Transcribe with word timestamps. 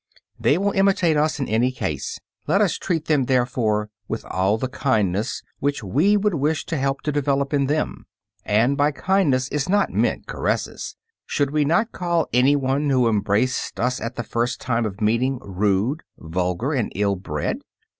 They 0.39 0.57
will 0.57 0.71
imitate 0.71 1.15
us 1.15 1.39
in 1.39 1.47
any 1.47 1.71
case. 1.71 2.19
Let 2.47 2.59
us 2.59 2.79
treat 2.79 3.05
them, 3.05 3.25
therefore, 3.25 3.91
with 4.07 4.25
all 4.25 4.57
the 4.57 4.67
kindness 4.67 5.43
which 5.59 5.83
we 5.83 6.17
would 6.17 6.33
wish 6.33 6.65
to 6.65 6.77
help 6.79 7.01
to 7.01 7.11
develop 7.11 7.53
in 7.53 7.67
them. 7.67 8.07
And 8.43 8.75
by 8.75 8.93
kindness 8.93 9.47
is 9.49 9.69
not 9.69 9.91
meant 9.91 10.25
caresses. 10.25 10.95
Should 11.27 11.51
we 11.51 11.65
not 11.65 11.91
call 11.91 12.25
anyone 12.33 12.89
who 12.89 13.07
embraced 13.07 13.79
us 13.79 14.01
at 14.01 14.15
the 14.15 14.23
first 14.23 14.59
time 14.59 14.87
of 14.87 15.01
meeting 15.01 15.37
rude, 15.39 16.01
vulgar 16.17 16.71
and 16.73 16.91
ill 16.95 17.15
bred? 17.15 17.59